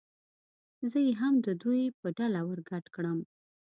[0.91, 3.19] زه یې هم د دوی په ډله ور ګډ کړم.